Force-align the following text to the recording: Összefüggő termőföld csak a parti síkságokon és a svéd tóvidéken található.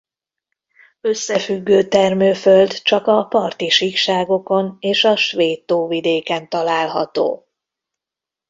Összefüggő 1.01 1.87
termőföld 1.87 2.81
csak 2.81 3.07
a 3.07 3.23
parti 3.25 3.69
síkságokon 3.69 4.77
és 4.79 5.03
a 5.03 5.15
svéd 5.15 5.63
tóvidéken 5.65 6.49
található. 6.49 7.47